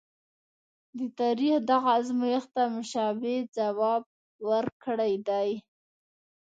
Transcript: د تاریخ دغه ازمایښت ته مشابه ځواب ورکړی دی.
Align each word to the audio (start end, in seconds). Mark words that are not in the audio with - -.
د 0.97 0.99
تاریخ 1.19 1.55
دغه 1.71 1.89
ازمایښت 1.99 2.49
ته 2.55 2.63
مشابه 2.75 3.33
ځواب 3.57 4.03
ورکړی 4.49 5.13
دی. 5.27 5.49